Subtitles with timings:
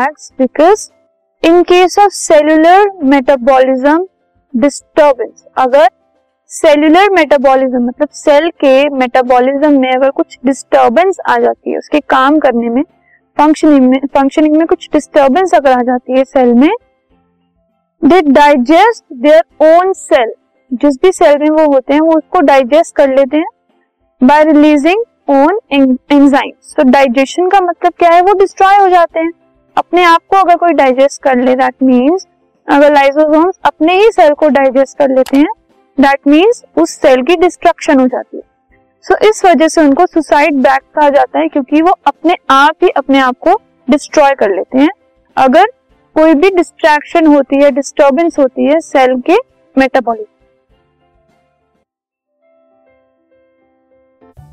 [0.00, 0.90] facts because
[1.42, 2.78] in case of cellular
[3.14, 4.06] metabolism
[4.54, 5.88] disturbance, अगर
[6.50, 12.38] cellular metabolism मतलब cell के metabolism में अगर कुछ डिस्टर्बेंस आ जाती है, उसके काम
[12.38, 12.82] करने में
[13.36, 16.70] फंक्शनिंग में फंक्शनिंग में कुछ डिस्टर्बेंस अगर आ जाती है सेल में
[18.02, 20.32] they digest their own cell
[20.72, 25.04] जिस भी सेल में वो होते हैं, वो उसको डाइजेस्ट कर लेते हैं बाय रिलीजिंग
[25.30, 28.20] ओन एंजाइम्स तो डाइजेशन का मतलब क्या है?
[28.22, 29.30] वो डिस्ट्रॉय हो जाते हैं।
[29.76, 32.26] अपने आप को अगर कोई डाइजेस्ट कर ले दैट मीन्स
[32.68, 35.52] अगर लाइसोसोम्स अपने ही सेल को डाइजेस्ट कर लेते हैं
[35.98, 38.42] दैट मीन्स उस सेल की डिस्ट्रक्शन हो जाती है।
[39.04, 42.84] सो so, इस वजह से उनको सुसाइड बैक कहा जाता है क्योंकि वो अपने आप
[42.84, 43.54] ही अपने आप को
[43.90, 44.90] डिस्ट्रॉय कर लेते हैं।
[45.36, 45.66] अगर
[46.16, 49.36] कोई भी डिस्ट्रैक्शन होती है डिस्टर्बेंस होती है सेल के
[49.76, 50.39] metabolism